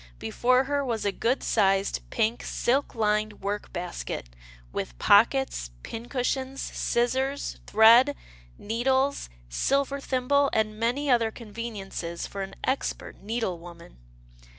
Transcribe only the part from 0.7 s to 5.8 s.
was a good sized pink silk lined work basket, with pockets,